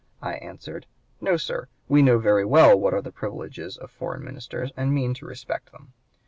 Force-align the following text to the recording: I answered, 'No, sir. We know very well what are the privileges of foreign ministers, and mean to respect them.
I 0.19 0.33
answered, 0.37 0.87
'No, 1.21 1.37
sir. 1.37 1.67
We 1.87 2.01
know 2.01 2.17
very 2.17 2.43
well 2.43 2.75
what 2.75 2.91
are 2.91 3.03
the 3.03 3.11
privileges 3.11 3.77
of 3.77 3.91
foreign 3.91 4.23
ministers, 4.25 4.71
and 4.75 4.91
mean 4.91 5.13
to 5.13 5.27
respect 5.27 5.71
them. 5.71 5.93